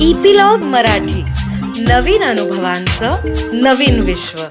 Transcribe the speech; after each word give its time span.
Epilogue 0.00 0.58
Marathi. 0.58 1.22
नवीन 1.82 2.22
अनुभवांचं 2.22 3.16
नवीन 3.52 4.00
विश्व. 4.00 4.42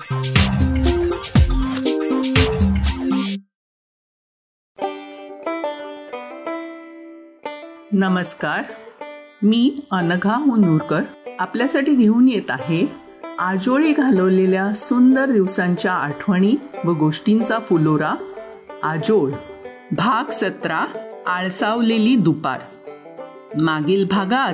नमस्कार. 7.93 8.63
मी 9.43 9.79
अनघा 9.91 10.37
मुनूरकर. 10.37 11.01
आपल्यासाठी 11.39 11.95
घेऊन 11.95 12.29
येत 12.29 12.51
आहे 12.51 12.91
आजोळी 13.39 13.93
घालवलेल्या 13.93 14.73
सुंदर 14.73 15.25
दिवसांच्या 15.25 15.93
आठवणी 15.93 16.55
व 16.85 16.91
गोष्टींचा 16.91 17.59
फुलोरा 17.59 18.13
आजोळ 18.83 19.31
भाग 19.91 20.31
सतरा 20.31 20.85
आळसावलेली 21.27 22.15
दुपार. 22.15 22.59
मागील 23.61 24.07
भागात 24.07 24.53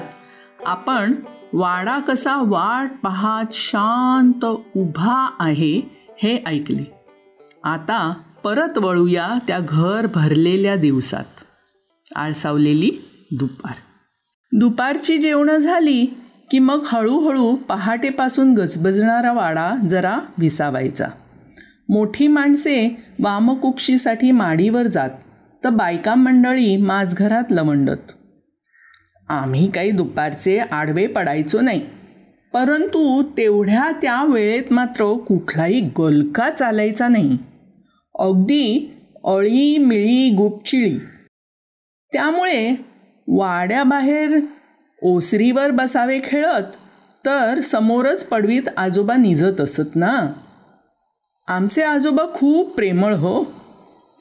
आपण 0.66 1.14
वाडा 1.54 2.00
कसा 2.00 2.36
वाट 2.38 2.90
पाहत 3.04 3.46
शांत 3.52 4.46
उभा 4.76 5.36
आहे 5.40 5.82
हे 6.24 6.44
ऐकले. 6.46 6.94
आता 7.64 8.14
परत 8.44 8.78
वळूया 8.78 9.30
त्या 9.48 9.60
घर 9.70 10.08
भरलेल्या 10.16 10.76
दिवसात. 10.76 11.44
आळसावलेली 12.16 12.92
दुपार. 13.32 13.74
दुपारची 14.58 15.18
जेवणं 15.18 15.58
झाली 15.58 16.06
की 16.52 16.60
मग 16.60 16.80
हळूहळू 16.86 17.56
पहाटेपासून 17.56 18.54
गजबजणारा 18.54 19.34
वाडा 19.34 19.76
जरा 19.90 20.20
विसावायचा. 20.38 21.08
मोठी 21.90 22.28
माणसे 22.28 23.04
वामकुक्षीसाठी 23.20 24.32
माडीवर 24.32 24.84
जात 24.84 25.10
तर 25.64 25.70
बायका 25.70 26.16
मंडळी 26.16 26.78
माझघरात 26.78 27.44
लवंडत. 27.52 28.12
आम्ही 29.32 29.72
काही 29.72 29.92
दुपारचे 29.92 30.60
आडवे 30.60 31.08
पडायचो 31.08 31.62
नाही. 31.62 31.82
परंतु 32.54 33.24
तेवढ्या 33.24 33.92
त्या 34.02 34.24
वेळेत 34.24 34.74
मात्र 34.74 35.18
कुठलाही 35.18 35.80
गलका 36.00 36.50
चालायचा 36.50 37.08
नाही. 37.08 37.38
अगदी 38.20 38.94
अळी 39.24 39.78
मिळी 39.78 40.30
गुपचिळी. 40.30 40.98
त्यामुळे 42.14 42.76
वाड्याबाहेर 43.28 44.40
ओसरीवर 45.04 45.72
बसावे 45.72 46.20
खेळत 46.24 46.76
तर 47.26 47.62
समोरच 47.62 48.26
पडवीत 48.26 48.64
आजोबा 48.78 49.16
निजत 49.16 49.62
असत 49.62 49.96
ना? 49.96 50.34
आमचे 51.48 51.84
आजोबा 51.84 52.24
खूप 52.34 52.76
प्रेमळ 52.76 53.14
हो. 53.14 53.44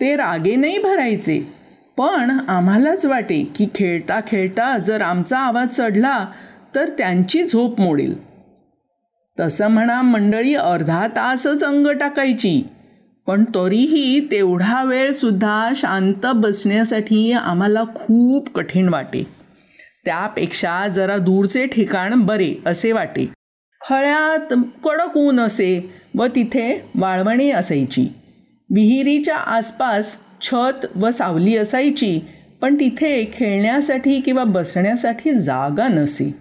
ते 0.01 0.17
रागे 0.17 0.57
नाही 0.57 0.79
भरायचे. 0.79 1.60
पण 2.01 2.39
आम्हालाच 2.49 3.05
वाटे 3.07 3.53
की 3.57 3.67
खेळता 3.75 4.21
खेळता 4.27 4.79
जर 4.79 5.03
आमचा 5.03 5.39
आवाज 5.39 5.69
चढला 5.69 6.27
तर 6.75 6.89
त्यांची 6.89 7.45
झोप 7.45 7.81
मोडेल. 7.81 8.15
तसं 9.41 9.69
म्हणा 9.69 10.03
मंडळी 10.03 10.55
अर्धा 10.55 11.07
तासच 11.07 11.65
अंग 11.65 11.87
टाकायची. 11.87 12.63
पण 13.27 13.45
तरीही 13.45 14.21
तेवढा 14.31 14.85
वेळसुद्धा 14.85 15.71
शांत 15.77 16.27
बसण्यासाठी 16.35 17.33
आम्हाला 17.33 17.85
खूप 17.95 18.55
कठीण 18.55 18.89
वाटे. 18.89 19.27
त्यापेक्षा 20.05 20.89
जरा 20.89 21.17
दूरचे 21.17 21.67
ठिकाण 21.67 22.15
बरे 22.15 22.55
असे 22.67 22.93
वाटे. 22.93 23.33
खळ्यात 23.89 24.55
कडक 24.85 25.17
ऊन 25.17 25.41
असे 25.41 25.95
व 26.15 26.27
तिथे 26.27 26.91
वाळवणी 26.95 27.51
असायची. 27.51 28.03
विहिरीच्या 28.75 29.37
आसपास 29.37 30.17
छत 30.41 30.87
व 30.95 31.11
सावली 31.11 31.57
असायची 31.57 32.21
पण 32.63 32.75
तिथे 32.75 33.25
खेळण्यासाठी 33.33 34.21
किंवा 34.21 34.45
बसण्यासाठी 34.45 35.33
जागा 35.35 35.89
नसे. 35.89 36.35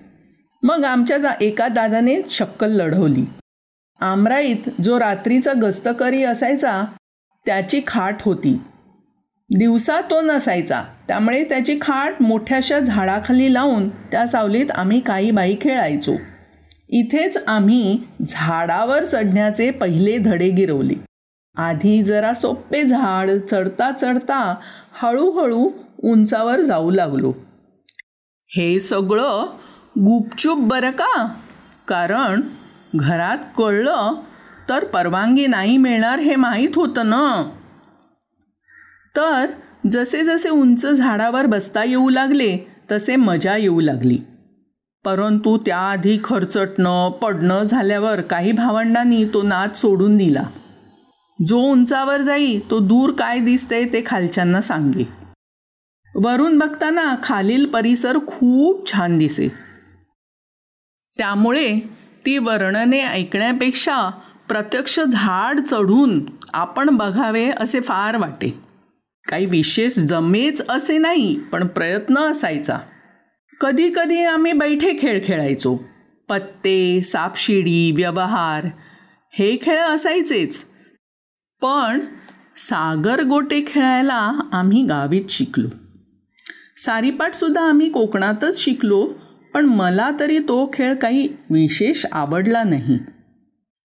मग 0.64 0.83
आमच्या 0.86 1.17
दा 1.17 1.31
एका 1.41 1.67
दादाने 1.67 2.22
शक्कल 2.30 2.72
लढवली. 2.72 3.25
आमराईत 4.00 4.69
जो 4.81 5.00
रात्रीचा 5.00 5.53
गस्तकरी 5.62 6.23
असायचा 6.23 6.84
त्याची 7.46 7.81
खाट 7.88 8.16
होती. 8.22 8.62
दिवसा 9.50 10.02
तो 10.02 10.22
नसायचा 10.22 10.84
त्यामुळे 11.07 11.44
त्याची 11.44 11.78
खाट 11.81 12.22
मोठ्याशा 12.22 12.79
झाडाखाली 12.79 13.53
लावून 13.53 13.90
त्या 13.90 14.28
सावलीत 14.28 14.72
आम्ही 14.72 15.00
काही 15.00 15.31
बाई 15.31 15.56
खेळायचो. 15.62 16.16
इथेच 16.90 17.38
आम्ही 17.47 17.97
झाडावर 18.28 19.03
चढण्याचे 19.03 19.72
पहिले 19.72 20.18
धडे 20.18 20.50
गिरवले. 20.50 21.09
आधी 21.59 22.03
जरा 22.03 22.34
सोपे 22.34 22.84
झाड 22.84 23.31
चढता 23.52 23.92
चढता 23.92 24.56
हळूहळू 25.02 25.70
उंचावर 26.03 26.62
जाऊ 26.62 26.92
लागलो. 26.92 27.34
हे 28.47 28.80
सगळं 28.80 29.46
गुपचूप 30.00 30.58
बरं 30.59 30.92
का? 30.92 31.28
कारण 31.88 32.42
घरात 32.96 33.38
कळलं 33.58 34.14
तर 34.70 34.84
परवानगी 34.84 35.47
नाही 35.47 35.78
मिळणार 35.78 36.20
हे 36.20 36.36
माहीत 36.36 36.70
होतं 36.75 37.09
ना. 37.09 37.50
तर 39.16 39.46
जसे 39.91 40.24
जसे 40.24 40.50
उंच 40.50 40.86
झाडावर 40.86 41.46
बसता 41.46 41.84
येऊ 41.84 42.09
लागले 42.09 42.58
तसे 42.91 43.16
मजा 43.16 43.58
येऊ 43.58 43.80
लागली. 43.80 44.18
परंतु 45.06 45.58
त्याआधी 45.58 46.18
खर्चटणं 46.24 47.12
पडणं 47.12 47.64
झाल्यावर 47.64 48.22
काही 48.22 48.52
भावंडांनी 48.52 49.26
तो 49.26 49.41
नाद 49.41 49.74
सोडून 49.74 50.18
दिला. 50.18 50.44
जो 51.47 51.59
उंचावर 51.59 52.22
जाई 52.22 52.59
तो 52.72 52.79
दूर 52.79 53.11
काय 53.11 53.39
दिसते 53.39 53.85
ते 53.85 54.03
खालच्यांना 54.05 54.61
सांगे. 54.61 55.09
वरून 56.16 56.57
बघताना 56.59 57.16
खालील 57.23 57.66
परिसर 57.66 58.17
खूप 58.27 58.91
छान 58.91 59.17
दिसे. 59.17 59.47
त्यामुळे 61.17 61.79
ती 62.25 62.38
वर्णने 62.38 63.01
ऐकण्यापेक्षा 63.01 64.09
प्रत्यक्ष 64.47 64.99
झाड 64.99 65.59
चढून 65.59 66.25
आपण 66.53 66.89
बघावे 66.89 67.51
असे 67.57 67.79
फार 67.79 68.17
वाटे. 68.17 68.59
काही 69.28 69.45
विशेष 69.45 69.95
जमेच 69.95 70.69
असे 70.69 70.97
नाही 70.97 71.39
पण 71.39 71.67
प्रयत्न 71.67 72.17
असायचा. 72.17 72.78
कधी 73.61 73.91
कधी 73.95 74.23
आम्ही 74.23 74.51
बैठे 74.51 74.97
खेळ 74.99 75.22
खेळायचो. 75.23 75.78
पत्ते 76.29 77.01
सापशिडी 77.01 77.91
व्यवहार 77.91 78.67
हे 79.33 79.57
खेळ 79.61 79.79
असायचेच. 79.79 80.66
पण 81.62 82.00
सागर 82.58 83.24
गोटे 83.24 83.64
खेळायला 83.68 84.40
आम्ही 84.52 84.84
गावीत 84.84 85.30
शिकलो. 85.30 85.68
सारीपाटसुद्धा 86.78 87.62
आम्ही 87.62 87.90
कोकणातच 87.90 88.59
शिकलो 88.59 89.14
पण 89.53 89.66
मला 89.66 90.09
तरी 90.20 90.40
तो 90.40 90.70
खेळ 90.74 90.94
काही 90.94 91.28
विशेष 91.50 92.06
आवडला 92.12 92.64
नाही. 92.64 92.97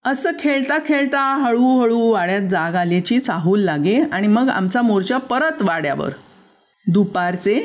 असं 0.05 0.31
खेळता 0.39 0.79
खेळता 0.87 1.21
हळूहळू 1.35 2.01
वाड्यात 2.01 2.43
जाग 2.43 2.75
आल्याची 2.75 3.19
चाहूल 3.19 3.61
लागे 3.61 4.03
आणि 4.03 4.27
मग 4.27 4.49
आमचा 4.49 4.83
मोर्चा 4.83 5.19
परत 5.19 5.63
वाड्यावर. 5.63 6.11
दुपारचे 6.87 7.61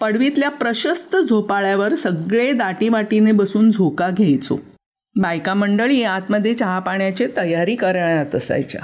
पडवीतल्या 0.00 0.50
प्रशस्त 0.50 1.16
झोपाळ्यावर 1.28 1.94
सगळे 1.94 2.52
दाटीवाटीने 2.52 3.32
बसून 3.32 3.70
झोका 3.70 4.10
घ्यायचो. 4.10 4.60
बायका 5.20 5.54
मंडळी 5.54 6.02
आतमध्ये 6.02 6.54
चहा 6.54 6.78
पाण्याची 6.78 7.26
तयारी 7.36 7.76
करण्यात 7.76 8.34
असायच्या. 8.34 8.80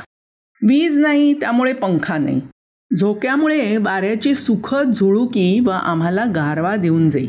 वीज 0.62 0.98
नाही 0.98 1.32
त्यामुळे 1.34 1.72
पंखा 1.72 2.18
नाही. 2.18 2.40
झोक्यामुळे 2.90 3.76
वाऱ्याची 3.76 4.34
सुखद 4.34 4.92
झुळुकी 4.92 5.60
व 5.60 5.70
आम्हाला 5.70 6.24
गारवा 6.24 6.76
देऊन 6.76 7.08
जाई. 7.08 7.28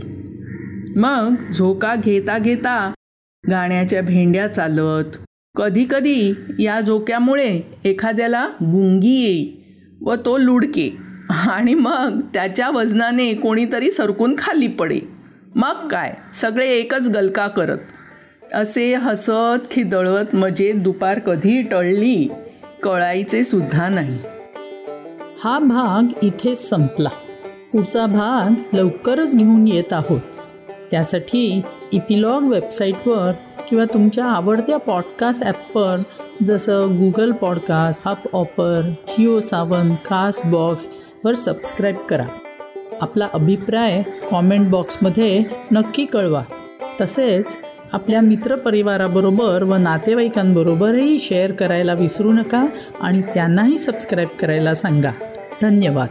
मग 0.98 1.36
झोका 1.52 1.96
घेता 1.96 2.38
घेता 2.38 2.94
गाण्याच्या 3.52 4.02
भेंड्या 4.02 4.48
चालत 4.48 5.18
कधीकधी 5.56 6.34
या 6.60 6.80
झोक्यामुळे 6.82 7.62
एखाद्याला 7.86 8.48
गुंगी 8.62 9.16
येई 9.24 9.52
व 10.02 10.16
तो 10.16 10.38
लुडके 10.38 10.90
आणि 11.30 11.74
मग 11.74 12.20
त्याच्या 12.34 12.70
वजनाने 12.70 13.34
कोणीतरी 13.34 13.92
सरकून 13.92 14.36
खाली 14.38 14.68
पडे. 14.68 15.00
मग 15.56 15.88
काय 15.88 16.14
सगळे 16.34 16.68
एकच 16.68 17.10
गलका 17.10 17.48
करत. 17.48 17.78
असे 18.54 18.94
हसत 18.96 19.72
खिदळत 19.72 20.36
मजेत 20.36 20.74
दुपार 20.76 21.20
कधी 21.20 21.62
टळली? 21.62 22.28
कळायचे 22.84 23.44
सुद्धा 23.44 23.90
नाही. 23.90 24.18
हा 25.44 25.60
भाग 25.60 26.26
इथे 26.26 26.56
संपला. 26.56 27.10
पुढचा 27.74 28.06
भाग 28.06 28.76
लवकरच 28.76 29.36
घेऊन 29.36 29.68
येत 29.68 29.94
आहोत. 29.94 30.22
त्यासाठी 30.92 31.62
इपिलॉग 31.92 32.44
वेबसाईटवर 32.44 33.32
किंवा 33.70 33.86
तुमच्या 33.86 34.26
आवडत्या 34.26 34.78
पॉडकास्ट 34.78 35.44
ॲपवर 35.44 35.98
जसं 36.46 36.98
गुगल 36.98 37.32
पॉडकास्ट 37.32 38.08
हप 38.08 38.36
ऑपर 38.36 38.94
जिओ 39.08 39.40
सावन 39.40 39.96
कास्ट 39.96 40.48
बॉक्सवर 40.48 41.34
सबस्क्राईब 41.34 41.96
करा. 41.96 42.26
आपला 43.02 43.28
अभिप्राय 43.34 44.02
कॉमेंट 44.32 44.70
बॉक्समध्ये 44.70 45.44
नक्की 45.72 46.06
कळवा. 46.06 46.44
तसेच 47.02 47.46
आपल्या 47.94 48.22
मित्रपरिवाराबरोबर 48.22 49.64
व 49.64 49.76
नातेवाईकांबरोबरही 49.76 51.20
शेअर 51.20 51.52
करायला 51.52 51.94
विसरू 51.94 52.34
नका 52.34 52.62
आणि 53.02 53.22
त्यांनाही 53.22 53.80
सबस्क्राईब 53.80 54.28
करायला 54.28 54.76
सांगा. 54.76 55.12
धन्यवाद. 55.62 56.08